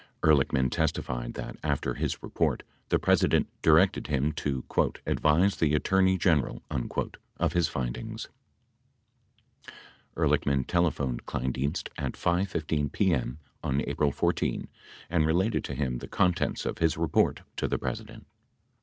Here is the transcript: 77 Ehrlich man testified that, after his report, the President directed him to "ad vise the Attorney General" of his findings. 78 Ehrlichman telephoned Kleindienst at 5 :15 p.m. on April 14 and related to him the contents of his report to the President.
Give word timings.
77 0.25 0.29
Ehrlich 0.31 0.51
man 0.51 0.69
testified 0.71 1.33
that, 1.35 1.57
after 1.61 1.93
his 1.93 2.23
report, 2.23 2.63
the 2.89 2.97
President 2.97 3.47
directed 3.61 4.07
him 4.07 4.31
to 4.31 4.65
"ad 5.05 5.19
vise 5.19 5.57
the 5.57 5.75
Attorney 5.75 6.17
General" 6.17 6.63
of 7.39 7.53
his 7.53 7.67
findings. 7.67 8.27
78 10.15 10.15
Ehrlichman 10.17 10.65
telephoned 10.65 11.27
Kleindienst 11.27 11.89
at 11.99 12.17
5 12.17 12.47
:15 12.49 12.89
p.m. 12.89 13.37
on 13.63 13.79
April 13.85 14.11
14 14.11 14.69
and 15.07 15.27
related 15.27 15.63
to 15.65 15.75
him 15.75 15.99
the 15.99 16.07
contents 16.07 16.65
of 16.65 16.79
his 16.79 16.97
report 16.97 17.41
to 17.55 17.67
the 17.67 17.77
President. 17.77 18.25